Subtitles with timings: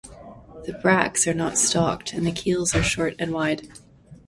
[0.65, 3.67] The bracts are not stalked and the keels are short and wide.